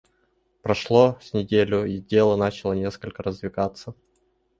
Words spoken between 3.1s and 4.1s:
раздвигаться.